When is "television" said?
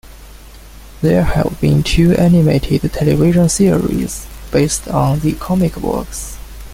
2.91-3.47